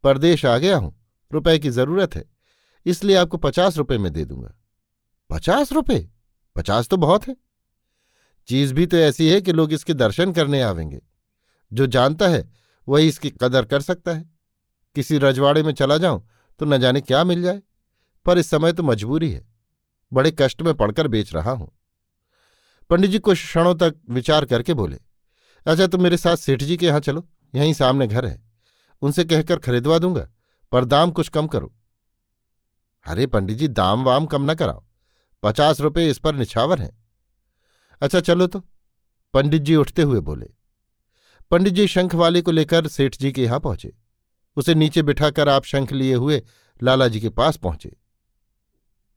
परदेश 0.04 0.44
आ 0.46 0.56
गया 0.58 0.76
हूँ, 0.76 0.94
रुपए 1.30 1.58
की 1.58 1.70
ज़रूरत 1.70 2.16
है, 2.16 2.24
इसलिए 2.86 3.16
आपको 3.16 3.36
पचास 3.38 3.76
रुपए 3.76 3.98
में 3.98 4.12
दे 4.12 4.24
दूँगा। 4.24 4.54
पचास 5.30 5.72
रुपए? 5.72 6.08
पचास 6.56 6.88
तो 6.88 6.96
बहुत 6.96 7.28
है। 7.28 7.36
चीज़ 8.48 8.74
भी 8.74 8.86
तो 8.86 8.96
ऐसी 8.96 9.28
है 9.30 9.40
कि 9.40 9.52
लोग 9.52 9.72
इसके 9.72 9.94
दर्शन 9.94 10.32
करने 10.32 10.62
आवेंगे। 10.62 11.00
जो 11.72 11.86
जानता 11.86 12.28
है, 12.28 12.48
वही 12.88 13.08
इसकी 13.08 13.30
कदर 13.32 13.64
कर 13.64 13.80
सकता 13.80 14.12
है। 14.12 14.30
किसी 14.96 15.18
रजवाड़े 15.18 15.62
में 15.62 15.72
चला 15.72 15.96
जाऊँ 15.98 16.26
तो 16.60 16.66
न 16.66 16.78
जाने 16.78 17.00
क्या 17.00 17.24
मिल 17.24 17.42
जाए, 17.42 17.62
पर 18.26 18.38
इस 18.38 18.50
समय 18.50 18.72
तो 18.72 18.82
मजबूरी 18.82 19.30
है। 19.30 19.46
बड़े 20.12 20.30
कष्ट 20.38 20.62
में 20.62 20.74
पड़कर 20.74 21.08
बेच 21.08 21.34
रहा 21.34 21.50
हूँ। 21.50 21.70
पंडित 22.90 23.10
जी 23.10 23.18
कुछ 23.18 23.38
क्षणों 23.38 23.74
तक 23.74 23.94
विचार 24.10 24.44
करके 24.44 24.74
बोले 24.74 24.98
अच्छा 25.66 25.86
तुम 25.86 26.02
मेरे 26.02 26.16
साथ 26.16 26.36
सेठ 26.36 26.62
जी 26.62 26.76
के 26.76 26.86
यहाँ 26.86 27.00
चलो, 27.00 27.28
यहीं 27.54 27.72
सामने 27.72 28.06
घर 28.06 28.26
है। 28.26 28.42
उनसे 29.02 29.24
कहकर 29.24 29.58
खरीदवा 29.58 29.98
दूँगा, 29.98 30.28
पर 30.72 30.84
दाम 30.84 31.10
कुछ 31.10 31.28
कम 31.28 31.46
करो। 31.46 31.72
अरे 33.06 33.26
पंडित 33.26 33.58
जी, 33.58 33.68
दाम 33.68 34.04
वाम 34.04 34.26
कम 34.26 34.50
न 34.50 34.54
कराओ। 34.54 34.84
पचास 35.42 35.80
रुपये 35.80 36.10
इस 36.10 36.18
पर 36.18 36.34
निछावर 36.34 36.78
हैं। 36.78 36.90
अच्छा 38.02 38.20
चलो 38.20 38.46
तो। 38.46 38.62
पंडित 39.34 39.62
जी 39.62 39.76
उठते 39.76 40.02
हुए 40.02 40.20
बोले। 40.20 40.46
पंडित 41.50 41.74
जी 41.74 41.86
शंख 41.86 42.14
वाले 42.14 42.42
को 42.42 42.50
लेकर 42.50 42.86
सेठ 42.86 43.16
जी 43.16 43.32
के 43.32 43.42
यहाँ 43.42 43.60
पहुँचे। 43.60 43.92
उसे 44.56 44.74
नीचे 44.74 45.02
बिठाकर 45.02 45.48
आप 45.48 45.64
शंख 45.64 45.92
लिए 45.92 46.14
हुए 46.14 46.42
लाला 46.80 47.08
जी 47.08 47.20
के 47.20 47.28
पास 47.28 47.56
पहुँचे। 47.56 47.96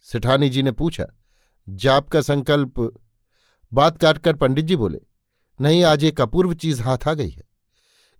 सेठानी 0.01 0.49
जी 0.49 0.63
ने 0.63 0.71
पूछा, 0.71 1.05
जाप 1.67 2.09
का 2.09 2.21
संकल्प 2.21 2.79
बात 3.73 3.97
काटकर 3.97 4.35
पंडित 4.35 4.65
जी 4.65 4.75
बोले, 4.75 4.99
नहीं, 5.61 5.83
आज 5.83 6.03
एक 6.03 6.21
अपूर्व 6.21 6.53
चीज़ 6.53 6.81
हाथ 6.81 6.97
आ 7.07 7.13
गई 7.13 7.29
है। 7.29 7.43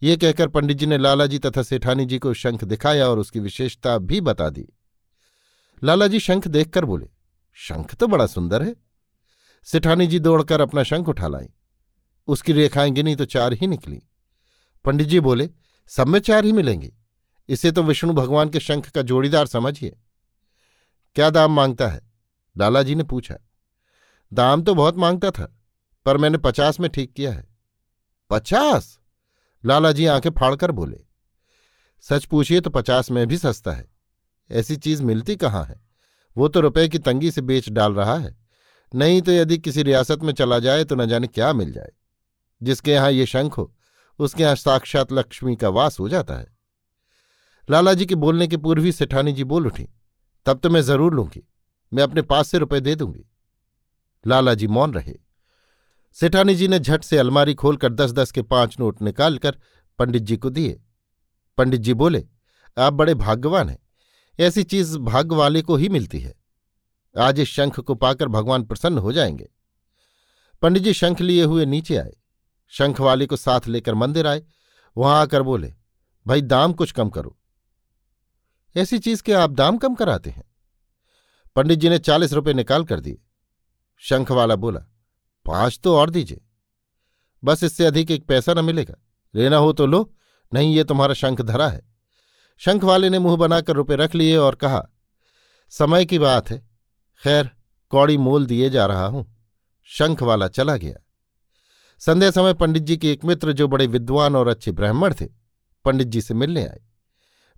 ये 0.04 0.18
कहकर 0.18 0.48
पंडित 0.48 0.78
जी 0.78 0.86
ने 0.86 0.98
लालाजी 0.98 1.40
तथा 1.40 1.64
सेठानी 1.64 2.06
जी 2.06 2.20
को 2.20 2.34
शंख 2.34 2.64
दिखाया 2.64 3.08
और 3.08 3.20
उसकी 3.20 3.40
विशेषता 3.40 3.98
भी 3.98 4.22
बता 4.22 4.50
दी। 4.50 4.68
लालाजी 5.84 6.20
शंख 6.20 6.48
देखकर 6.48 6.86
बोले, 6.86 7.08
शंख 7.54 7.96
तो 7.96 8.08
बड़ा 8.08 8.26
सुंदर 8.26 8.64
है। 8.64 8.76
सेठानी 9.64 10.08
जी 10.08 10.20
दौड़कर 10.20 10.62
अपना 10.62 10.84
शंख 10.84 11.10
उठा 11.10 11.28
लाई। 11.28 11.48
उसकी 12.28 12.54
रेखाएँ 12.54 12.92
गिनी 12.92 13.16
तो 13.16 13.26
चार 13.26 13.54
ही 13.54 13.68
निकली। 13.68 14.02
पंडित 14.86 15.08
जी 15.08 15.20
बोले, 15.20 15.50
सब 15.88 16.08
में 16.08 16.20
चार 16.20 16.46
ही 16.46 16.52
मिलेंगे। 16.52 16.94
इसे 17.50 17.72
तो 17.72 17.84
विष्णु 17.84 18.14
भगवान 18.14 18.50
के 18.50 18.60
शंख 18.60 18.90
का 18.90 19.02
जोड़ीदार 19.02 19.48
समझिए। 19.48 19.98
क्या 21.16 21.30
दाम 21.30 21.52
माँगता 21.52 21.88
है? 21.88 22.02
लालाजी 22.58 22.96
ने 22.96 23.04
पूछा 23.04 23.38
दाम 24.32 24.62
तो 24.62 24.74
बहुत 24.76 24.98
माँगता 24.98 25.32
था, 25.32 25.46
पर 26.06 26.18
मैंने 26.18 26.38
पचास 26.38 26.80
में 26.80 26.90
ठीक 26.90 27.14
किया 27.14 27.32
है। 27.34 27.48
पचास? 28.32 28.98
लाला 29.64 29.92
जी 29.92 30.06
आँखें 30.06 30.30
फाड़कर 30.32 30.72
बोले, 30.72 31.00
सच 32.06 32.26
पूछिए 32.26 32.60
तो 32.62 32.70
पचास 32.70 33.12
में 33.12 33.26
भी 33.28 33.38
सस्ता 33.38 33.72
है। 33.72 33.90
ऐसी 34.50 34.76
चीज़ 34.76 35.04
मिलती 35.04 35.36
कहाँ 35.36 35.64
है? 35.66 35.80
वो 36.36 36.48
तो 36.48 36.60
रुपए 36.60 36.88
की 36.88 37.00
तंगी 37.00 37.32
से 37.32 37.42
बेच 37.42 37.70
डाल 37.70 37.94
रहा 37.94 38.16
है। 38.16 38.36
नहीं 38.92 39.22
तो 39.22 39.32
यदि 39.32 39.58
किसी 39.58 39.84
रियासत 39.84 40.20
में 40.20 40.32
चला 40.34 40.60
जाए 40.60 40.84
तो 40.84 40.96
न 40.96 41.06
जाने 41.08 41.28
क्या 41.28 41.52
मिल 41.54 41.72
जाए। 41.72 41.92
जिसके 42.62 42.92
यहाँ 42.92 43.12
ये 43.12 43.26
शंख 43.26 43.58
हो, 43.58 43.74
उसके 44.20 44.44
यहाँ 44.44 44.56
साक्षात 44.56 45.12
लक्ष्मी 45.14 45.56
का 45.56 45.70
वास 45.70 46.00
हो 46.00 46.08
जाता 46.10 46.36
है। 46.36 46.48
लाला 47.68 47.94
जी 47.94 48.06
के 48.06 48.16
बोलने 48.16 48.48
के 48.48 48.58
पूर्व 48.58 48.84
ही 48.84 48.92
सेठानी 48.92 49.34
जी 49.34 49.44
बोल 49.44 49.68
उठी, 49.68 49.88
तब 50.46 50.60
तो 50.60 50.70
मैं 50.70 50.82
ज़रूर 50.82 51.14
लूँगी, 51.14 51.44
मैं 51.92 52.04
अपने 52.04 52.22
पास 52.24 52.48
से 52.48 52.58
रुपए 52.58 52.80
दे 52.80 52.96
दूँगी। 52.96 53.26
लाला 54.28 54.54
जी 54.54 54.68
मौन 54.68 54.94
रहे। 54.94 55.14
सेठानी 56.14 56.56
जी 56.56 56.68
ने 56.68 56.80
झट 56.80 57.04
से 57.04 57.18
अलमारी 57.18 57.54
खोलकर 57.54 57.94
दस 57.94 58.12
दस 58.12 58.32
के 58.32 58.42
पाँच 58.42 58.80
नोट 58.80 59.02
निकालकर 59.02 59.58
पंडित 60.00 60.24
जी 60.24 60.38
को 60.38 60.50
दिए। 60.50 60.82
पंडित 61.58 61.82
जी 61.82 61.94
बोले, 61.94 62.28
आप 62.78 62.94
बड़े 62.94 63.14
भाग्यवान 63.14 63.70
हैं। 63.70 63.80
ऐसी 64.40 64.64
चीज़ 64.64 64.98
भाग्य 64.98 65.36
वाले 65.36 65.62
को 65.62 65.76
ही 65.76 65.90
मिलती 65.90 66.20
है। 66.20 66.36
आज 67.20 67.40
इस 67.40 67.48
शंख 67.48 67.80
को 67.80 67.96
पाकर 67.96 68.28
भगवान 68.28 68.64
प्रसन्न 68.64 68.98
हो 68.98 69.12
जाएँगे। 69.12 69.50
पंडित 70.62 70.84
जी 70.84 70.94
शंख 70.94 71.22
लिए 71.22 71.44
हुए 71.44 71.66
नीचे 71.66 71.96
आए। 71.98 72.14
शंख 72.68 73.00
वाले 73.00 73.26
को 73.26 73.36
साथ 73.36 73.62
लेकर 73.68 73.94
मंदिर 73.94 74.28
आए। 74.28 74.44
वहाँ 74.98 75.22
आकर 75.22 75.42
बोले, 75.42 75.74
भाई 76.28 76.42
दाम 76.42 76.74
कुछ 76.74 76.92
कम 76.92 77.10
करो। 77.10 77.38
ऐसी 78.78 79.00
चीज़ 79.00 79.24
के 79.24 79.34
आप 79.34 79.50
दाम 79.50 79.78
कम 79.78 79.96
कराते 79.96 80.30
हैं? 80.30 80.52
पंडित 81.56 81.80
जी 81.80 81.90
ने 81.90 82.00
चालीस 82.00 82.34
रुपये 82.34 82.54
निकाल 82.54 82.84
कर 82.84 83.00
दिए। 83.00 83.22
शंख 84.04 84.32
वाला 84.32 84.56
बोला, 84.56 84.80
पाँच 85.46 85.80
तो 85.84 85.96
और 85.98 86.10
दीजिए। 86.10 86.42
बस 87.44 87.64
इससे 87.64 87.86
अधिक 87.86 88.12
एक 88.12 88.26
पैसा 88.26 88.54
न 88.54 88.66
मिलेगा। 88.66 88.96
लेना 89.36 89.58
हो 89.58 89.74
तो 89.74 89.86
लो, 89.86 90.14
नहीं 90.54 90.76
ये 90.76 90.84
तुम्हारा 90.84 91.14
शंख 91.14 91.42
धरा 91.42 91.68
है। 91.68 91.82
शंख 92.62 92.84
वाले 92.84 93.10
ने 93.10 93.20
मुँह 93.20 93.36
बनाकर 93.36 93.74
रुपए 93.74 93.96
रख 93.96 94.16
लिए 94.16 94.36
और 94.38 94.56
कहा, 94.56 94.88
समय 95.72 96.06
की 96.06 96.20
बात 96.20 96.50
है। 96.50 96.58
खैर, 97.24 97.50
कौड़ी 97.92 98.18
मोल 98.18 98.46
दिए 98.46 98.70
जा 98.70 98.86
रहा 98.86 99.06
हूँ। 99.06 99.26
शंख 99.90 100.22
वाला 100.24 100.48
चला 100.48 100.76
गया। 100.78 100.96
संध्या 102.02 102.32
समय 102.32 102.54
पंडित 102.54 102.84
जी 102.84 102.98
के 102.98 103.12
एक 103.12 103.26
मित्र 103.26 103.52
जो 103.52 103.68
बड़े 103.68 103.88
विद्वान 103.88 104.36
और 104.36 104.48
अच्छे 104.48 104.72
ब्राह्मण 104.72 105.14
थे, 105.14 105.26
पंडित 105.86 106.08
जी 106.08 106.22
से 106.22 106.34
मिलने 106.34 106.66
आए। 106.68 106.82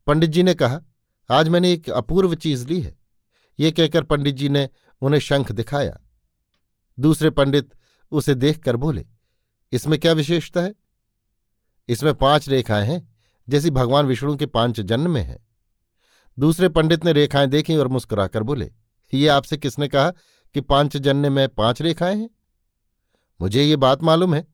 पंडित 0.07 0.29
जी 0.29 0.43
ने 0.43 0.53
कहा, 0.53 0.81
आज 1.29 1.49
मैंने 1.49 1.71
एक 1.73 1.89
अपूर्व 1.89 2.35
चीज़ 2.35 2.67
ली 2.67 2.79
है। 2.81 2.95
ये 3.59 3.71
कहकर 3.71 4.03
पंडित 4.03 4.35
जी 4.35 4.49
ने 4.49 4.69
उन्हें 5.01 5.19
शंख 5.19 5.51
दिखाया। 5.51 5.99
दूसरे 6.97 7.29
पंडित 7.29 7.69
उसे 8.11 8.35
देखकर 8.35 8.75
बोले, 8.75 9.05
इसमें 9.73 9.99
क्या 9.99 10.13
विशेषता 10.13 10.61
है? 10.61 10.73
इसमें 11.89 12.13
पाँच 12.13 12.47
रेखाएँ 12.49 12.85
हैं, 12.87 13.07
जैसी 13.47 13.69
भगवान 13.71 14.05
विष्णु 14.05 14.35
के 14.35 14.45
पाँच 14.45 14.79
जन्म 14.81 15.11
में 15.11 15.21
है। 15.21 15.37
दूसरे 16.37 16.69
पंडित 16.69 17.05
ने 17.05 17.13
रेखाएँ 17.13 17.47
देखी 17.47 17.75
और 17.75 17.87
मुस्कुराकर 17.87 18.43
बोले, 18.43 18.71
ये 19.13 19.27
आपसे 19.27 19.57
किसने 19.57 19.87
कहा 19.87 20.09
कि 20.55 20.61
पाँच 20.61 20.97
जन्य 20.97 21.29
में 21.29 21.47
पाँच 21.49 21.81
रेखाएँ 21.81 22.15
हैं? 22.15 22.29
मुझे 23.39 23.63
ये 23.63 23.75
बात 23.75 24.03
मालूम 24.03 24.35
है, 24.35 24.45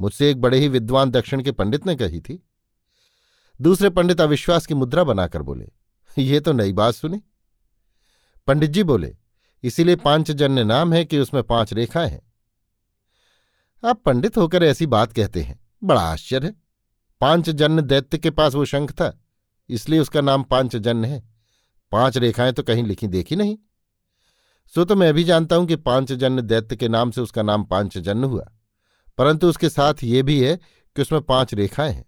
मुझसे 0.00 0.30
एक 0.30 0.40
बड़े 0.40 0.58
ही 0.58 0.68
विद्वान 0.68 1.10
दक्षिण 1.10 1.42
के 1.42 1.52
पंडित 1.52 1.86
ने 1.86 1.94
कही 1.96 2.20
थी। 2.20 2.42
दूसरे 3.60 3.90
पंडित 3.90 4.20
अविश्वास 4.20 4.66
की 4.66 4.74
मुद्रा 4.74 5.04
बनाकर 5.04 5.42
बोले, 5.42 5.68
ये 6.18 6.40
तो 6.40 6.52
नई 6.52 6.72
बात 6.72 6.94
सुनी। 6.94 7.22
पंडित 8.48 8.70
जी 8.70 8.82
बोले 8.82 9.16
इसीलिए 9.64 9.96
पांचजन्य 9.96 10.64
नाम 10.64 10.92
है 10.92 11.04
कि 11.04 11.18
उसमें 11.18 11.42
पाँच 11.42 11.72
रेखाएँ 11.72 12.10
हैं। 12.10 12.20
आप 13.82 14.02
पंडित 14.02 14.36
होकर 14.36 14.62
ऐसी 14.62 14.86
बात 14.86 15.12
कहते 15.12 15.42
हैं। 15.42 15.58
बड़ा 15.84 16.00
आश्चर्य। 16.02 16.46
है 16.46 16.54
पांचजन्य 17.20 17.82
दैत्य 17.82 18.18
के 18.18 18.30
पास 18.30 18.54
वो 18.54 18.64
शंख 18.64 18.92
था, 18.92 19.12
इसलिए 19.68 20.00
उसका 20.00 20.20
नाम 20.20 20.42
पांचजन्य 20.42 21.08
है। 21.08 21.22
पाँच 21.92 22.16
रेखाएँ 22.16 22.52
तो 22.52 22.62
कहीं 22.62 22.82
लिखी 22.84 23.06
देखी 23.06 23.36
नहीं। 23.36 23.56
सो 24.74 24.84
तो 24.84 24.96
मैं 24.96 25.12
भी 25.14 25.24
जानता 25.24 25.56
हूँ 25.56 25.66
कि 25.66 25.76
पांचजन्य 25.76 26.42
दैत्य 26.42 26.76
के 26.76 26.88
नाम 26.88 27.10
से 27.10 27.20
उसका 27.20 27.42
नाम 27.42 27.64
पांचजन्य 27.64 28.26
हुआ। 28.26 28.46
परंतु 29.18 29.48
उसके 29.48 29.68
साथ 29.68 30.04
ये 30.04 30.22
भी 30.22 30.40
है 30.40 30.56
कि 30.96 31.02
उसमें 31.02 31.20
पाँच 31.20 31.54
रेखाएँ 31.54 31.92
हैं। 31.92 32.04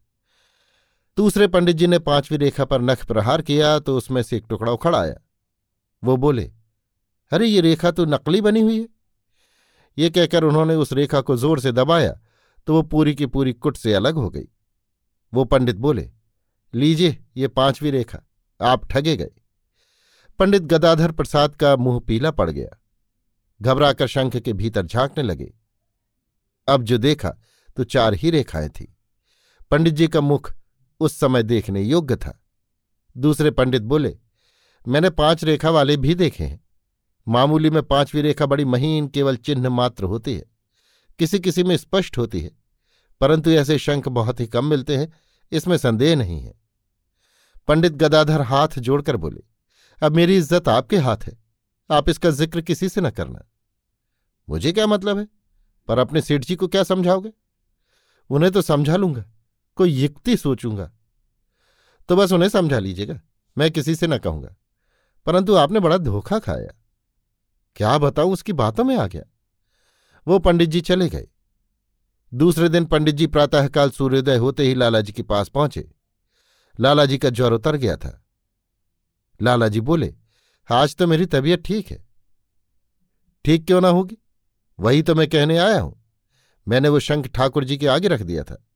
दूसरे 1.19 1.47
पंडित 1.47 1.77
जी 1.77 1.87
ने 1.87 1.99
पांचवी 1.99 2.39
रेखा 2.39 2.65
पर 2.65 2.81
नख 2.81 3.05
प्रहार 3.05 3.43
किया 3.43 3.79
तो 3.79 3.97
उसमें 3.97 4.23
से 4.23 4.37
एक 4.37 4.45
टुकड़ा 4.49 4.73
उखड़ 4.73 4.95
आया। 4.97 5.15
वो 6.03 6.17
बोले 6.17 6.51
अरे, 7.33 7.47
ये 7.47 7.61
रेखा 7.61 7.91
तो 7.91 8.05
नकली 8.05 8.41
बनी 8.41 8.61
हुई 8.61 8.81
है। 8.81 8.89
ये 9.99 10.11
कहकर 10.11 10.45
उन्होंने 10.45 10.75
उस 10.75 10.93
रेखा 10.93 11.21
को 11.21 11.37
ज़ोर 11.37 11.61
से 11.61 11.73
दबाया 11.73 12.13
तो 12.69 12.75
वो 12.75 12.83
पूरी 12.83 13.15
की 13.15 13.27
पूरी 13.27 13.53
कुट 13.53 13.77
से 13.77 13.95
अलग 13.95 14.15
हो 14.15 14.29
गई। 14.31 14.49
वो 15.33 15.45
पंडित 15.45 15.77
बोले, 15.77 16.11
लीजिए, 16.75 17.17
ये 17.37 17.49
पांचवी 17.49 17.91
रेखा, 17.91 18.19
आप 18.61 18.91
ठगे 18.91 19.17
गए। 19.17 19.31
पंडित 20.41 20.63
गदाधर 20.63 21.13
प्रसाद 21.13 21.55
का 21.55 21.75
मुँह 21.77 21.99
पीला 22.01 22.31
पड़ 22.31 22.51
गया। 22.51 22.77
घबराकर 23.61 24.07
शंख 24.07 24.37
के 24.37 24.53
भीतर 24.53 24.87
झांकने 24.87 25.23
लगे। 25.23 25.53
अब 26.69 26.83
जो 26.83 26.99
देखा 26.99 27.37
तो 27.77 27.85
चार 27.85 28.15
ही 28.15 28.31
रेखाएँ 28.31 28.69
थी। 28.71 28.95
पंडित 29.71 29.95
जी 29.95 30.09
का 30.09 30.21
मुख 30.21 30.53
उस 31.01 31.19
समय 31.21 31.43
देखने 31.43 31.83
योग्य 31.83 32.17
था। 32.17 32.39
दूसरे 33.17 33.51
पंडित 33.51 33.83
बोले, 33.83 34.17
मैंने 34.85 35.11
पाँच 35.11 35.45
रेखा 35.45 35.71
वाले 35.71 35.97
भी 35.97 36.15
देखे 36.15 36.45
हैं। 36.45 36.61
मामूली 37.31 37.71
में 37.71 37.83
पांचवी 37.83 38.23
रेखा 38.23 38.47
बड़ी 38.47 38.65
महीन, 38.65 39.09
केवल 39.09 39.37
चिन्ह 39.37 39.69
मात्र 39.69 40.05
होती 40.05 40.35
है। 40.35 40.45
किसी 41.19 41.39
किसी 41.41 41.63
में 41.65 41.77
स्पष्ट 41.77 42.19
होती 42.19 42.41
है, 42.41 42.51
परंतु 43.21 43.51
ऐसे 43.51 43.79
शंख 43.79 44.09
बहुत 44.09 44.41
ही 44.41 44.47
कम 44.47 44.65
मिलते 44.65 44.97
हैं, 44.97 45.13
इसमें 45.53 45.77
संदेह 45.77 46.15
नहीं 46.17 46.41
है। 46.41 46.55
पंडित 47.69 47.93
गदाधर 47.93 48.41
हाथ 48.43 48.79
जोड़कर 48.79 49.17
बोले, 49.17 49.43
अब 50.03 50.17
मेरी 50.17 50.37
इज़्ज़त 50.37 50.69
आपके 50.69 50.97
हाथ 50.99 51.25
है, 51.25 51.37
आप 51.91 52.09
इसका 52.09 52.31
ज़िक्र 52.31 52.61
किसी 52.61 52.89
से 52.89 53.01
न 53.01 53.11
करना। 53.11 53.45
मुझे 54.49 54.73
क्या 54.73 54.87
मतलब 54.87 55.19
है? 55.19 55.27
पर 55.89 55.99
अपने 55.99 56.21
सेठ 56.21 56.45
जी 56.45 56.57
को 56.57 56.69
क्या 56.69 56.83
समझाओगे? 56.83 57.33
उन्हें 58.31 58.53
तो 58.53 58.63
समझा 58.63 58.97
लूँगा, 58.97 59.25
कोई 59.79 59.93
युक्ति 59.93 60.37
सोचूँगा। 60.37 60.91
तो 62.09 62.17
बस 62.17 62.33
उन्हें 62.33 62.49
समझा 62.49 62.79
लीजिएगा, 62.79 63.21
मैं 63.57 63.71
किसी 63.71 63.95
से 63.95 64.07
न 64.07 64.19
कहूँगा, 64.19 64.55
परंतु 65.27 65.55
आपने 65.55 65.81
बड़ा 65.81 65.99
धोखा 65.99 66.39
खाया। 66.39 66.75
क्या 67.77 67.99
बताऊँ, 67.99 68.33
उसकी 68.33 68.53
बातों 68.53 68.85
में 68.85 68.97
आ 68.97 69.07
गया। 69.07 69.23
वो 70.29 70.39
पंडित 70.39 70.71
जी 70.71 70.81
चले 70.81 71.09
गए। 71.09 71.29
दूसरे 72.35 72.69
दिन 72.69 72.85
पंडित 72.85 73.15
जी 73.15 73.27
प्रातःकाल 73.27 73.91
सूर्योदय 73.91 74.37
होते 74.37 74.63
ही 74.63 74.75
लालाजी 74.75 75.13
के 75.13 75.23
पास 75.23 75.49
पहुँचे। 75.49 75.91
लालाजी 76.81 77.19
का 77.19 77.31
ज्वर 77.31 77.53
उतर 77.53 77.77
गया 77.77 77.97
था। 77.97 78.25
लालाजी 79.43 79.81
बोले, 79.81 80.15
आज 80.73 80.97
तो 80.97 81.07
मेरी 81.07 81.27
तबीयत 81.27 81.65
ठीक 81.65 81.91
है। 81.91 82.09
ठीक 83.45 83.67
क्यों 83.67 83.81
ना 83.81 83.89
होगी? 83.89 84.17
वही 84.81 85.03
तो 85.03 85.15
मैं 85.15 85.29
कहने 85.29 85.59
आया 85.59 85.81
हूँ। 85.81 86.05
मैंने 86.69 86.89
वो 86.89 87.01
शंख 87.01 87.27
ठाकुर 87.27 87.65
जी 87.65 87.77
के 87.77 87.87
आगे 87.87 88.09
रख 88.09 88.23
दिया 88.23 88.43
था। 88.43 88.67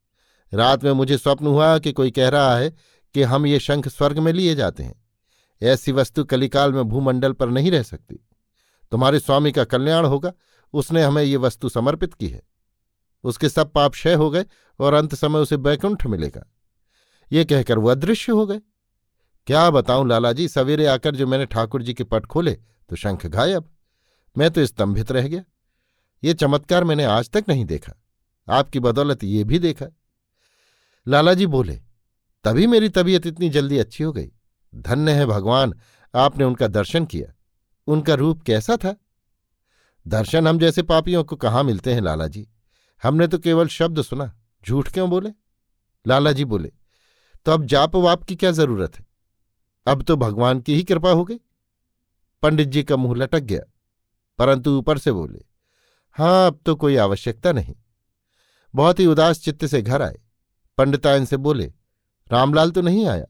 रात 0.55 0.85
में 0.85 0.93
मुझे 0.93 1.19
स्वप्न 1.19 1.47
हुआ 1.47 1.79
कि 1.79 1.93
कोई 1.93 2.11
कह 2.11 2.29
रहा 2.29 2.57
है 2.57 2.71
कि 3.15 3.23
हम 3.23 3.47
ये 3.47 3.61
शंख 3.61 3.89
स्वर्ग 3.89 4.19
में 4.19 4.33
लिए 4.33 4.55
जाते 4.55 4.83
हैं। 4.83 5.05
ऐसी 5.63 5.93
वस्तु 5.93 6.25
कलिकाल 6.25 6.73
में 6.73 6.85
भूमंडल 6.85 7.33
पर 7.33 7.49
नहीं 7.49 7.71
रह 7.71 7.83
सकती। 7.83 8.29
तुम्हारे 8.91 9.21
स्वामी 9.21 9.53
का 9.53 9.65
कल्याण 9.65 10.07
होगा। 10.07 10.33
उसने 10.73 11.03
हमें 11.03 11.23
ये 11.23 11.37
वस्तु 11.37 11.69
समर्पित 11.69 12.15
की 12.15 12.29
है। 12.29 12.43
उसके 13.25 13.49
सब 13.49 13.73
पाप 13.73 13.93
क्षय 13.93 14.15
हो 14.15 14.31
गए 14.31 14.45
और 14.79 14.95
अंत 14.95 15.15
समय 15.15 15.39
उसे 15.39 15.57
बैकुंठ 15.57 16.07
मिलेगा। 16.07 16.47
ये 17.33 17.45
कहकर 17.45 17.79
वो 17.79 17.89
अदृश्य 17.89 18.33
हो 18.33 18.47
गए। 18.47 18.61
क्या 19.47 19.71
बताऊँ 19.71 20.09
लालाजी, 20.09 20.49
सवेरे 20.49 20.87
आकर 20.87 21.17
जो 21.17 21.27
मैंने 21.27 21.47
ठाकुर 21.47 21.83
जी 21.83 21.95
के 21.95 22.05
पट 22.05 22.27
खोले 22.27 22.53
तो 22.89 22.97
शंख 22.97 23.27
गायब। 23.27 23.71
मैं 24.39 24.51
तो 24.51 24.67
स्तंभित 24.67 25.13
रह 25.13 25.29
गया। 25.29 25.43
ये 26.25 26.35
चमत्कार 26.35 26.85
मैंने 26.85 27.05
आज 27.05 27.31
तक 27.31 27.45
नहीं 27.49 27.65
देखा। 27.65 27.93
आपकी 28.49 28.81
बदौलत 28.81 29.25
ये 29.25 29.45
भी 29.45 29.59
देखा। 29.59 29.87
लालाजी 31.09 31.47
बोले, 31.47 31.81
तभी 32.45 32.67
मेरी 32.67 32.89
तबीयत 32.89 33.27
इतनी 33.27 33.49
जल्दी 33.49 33.79
अच्छी 33.79 34.05
हो 34.05 34.13
गई। 34.13 34.31
धन्य 34.75 35.13
है 35.13 35.27
भगवान, 35.27 35.75
आपने 36.15 36.45
उनका 36.45 36.67
दर्शन 36.67 37.05
किया। 37.05 37.34
उनका 37.89 38.15
रूप 38.15 38.43
कैसा 38.43 38.77
था? 38.77 38.95
दर्शन 40.07 40.49
हम 40.49 40.59
जैसे 40.59 40.83
पापियों 40.83 41.25
को 41.25 41.37
कहाँ 41.37 41.63
मिलते 41.65 41.95
हैं 41.95 42.01
लाला 42.01 42.27
जी 42.27 42.47
हमने 43.03 43.27
तो 43.27 43.39
केवल 43.39 43.69
शब्द 43.69 44.03
सुना। 44.03 44.33
झूठ 44.65 44.93
क्यों 44.93 45.09
बोले? 45.11 45.31
लाला 46.07 46.33
जी 46.33 46.45
बोले 46.45 46.73
तो 47.47 47.53
अब 47.53 47.65
जाप 47.65 47.97
वाप 47.97 48.23
की 48.25 48.37
क्या 48.37 48.51
ज़रूरत 48.51 48.99
है? 48.99 49.05
अब 49.87 50.03
तो 50.03 50.17
भगवान 50.17 50.61
की 50.61 50.75
ही 50.75 50.85
कृपा 50.85 51.11
हो 51.11 51.25
गई। 51.25 51.41
पंडित 52.43 52.69
जी 52.69 52.83
का 52.83 52.97
मुँह 52.97 53.17
लटक 53.17 53.41
गया, 53.41 53.61
परंतु 54.39 54.71
ऊपर 54.71 54.99
से 54.99 55.13
बोले 55.13 55.45
हाँ 56.17 56.47
अब 56.47 56.59
तो 56.67 56.75
कोई 56.77 56.97
आवश्यकता 56.97 57.53
नहीं। 57.53 57.75
बहुत 58.75 59.01
ही 59.01 59.07
उदास 59.07 59.41
चित्त 59.41 59.65
से 59.67 59.81
घर 59.83 60.03
आए। 60.03 60.19
पंडितायन 60.79 61.25
से 61.25 61.37
बोले, 61.39 61.67
रामलाल 62.31 62.71
तो 62.71 62.83
नहीं 62.83 63.07
आया? 63.07 63.25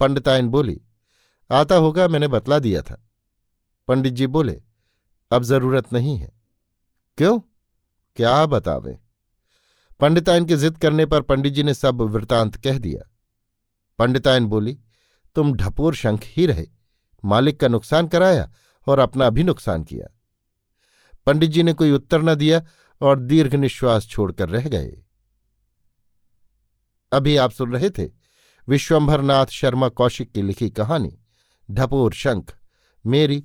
पंडितायन 0.00 0.48
बोली, 0.48 0.80
आता 1.50 1.74
होगा, 1.76 2.08
मैंने 2.08 2.28
बतला 2.28 2.58
दिया 2.58 2.82
था। 2.82 3.02
पंडित 3.88 4.12
जी 4.12 4.26
बोले, 4.26 4.62
अब 5.30 5.42
ज़रूरत 5.42 5.92
नहीं 5.92 6.16
है। 6.16 6.32
क्यों? 7.18 7.40
क्या 8.16 8.46
बतावे? 8.46 8.98
पंडितायन 10.00 10.44
की 10.44 10.56
जिद 10.56 10.78
करने 10.78 11.06
पर 11.06 11.22
पंडित 11.22 11.52
जी 11.52 11.62
ने 11.62 11.74
सब 11.74 12.02
वृतांत 12.02 12.56
कह 12.56 12.78
दिया। 12.78 13.10
पंडितायन 13.98 14.46
बोली, 14.46 14.78
तुम 15.34 15.54
ढपोर 15.54 15.94
शंख 15.94 16.20
ही 16.24 16.46
रहे। 16.46 16.66
मालिक 17.24 17.60
का 17.60 17.68
नुकसान 17.68 18.08
कराया 18.08 18.52
और 18.86 18.98
अपना 18.98 19.30
भी 19.30 19.42
नुकसान 19.42 19.84
किया। 19.84 20.18
पंडित 21.26 21.50
जी 21.50 21.62
ने 21.62 21.72
कोई 21.72 21.90
उत्तर 21.90 22.22
न 22.22 22.34
दिया 22.34 22.62
और 23.00 23.18
दीर्घ 23.18 23.54
निश्वास 23.54 24.06
छोड़कर 24.06 24.48
रह 24.48 24.68
गए। 24.68 25.02
अभी 27.12 27.36
आप 27.36 27.50
सुन 27.50 27.72
रहे 27.72 27.90
थे 27.90 28.10
विश्वंभरनाथ 28.68 29.46
शर्मा 29.46 29.88
कौशिक 29.88 30.32
की 30.32 30.42
लिखी 30.42 30.70
कहानी, 30.70 31.18
ढपोर 31.70 32.12
शंख, 32.12 32.56
मेरी 33.06 33.44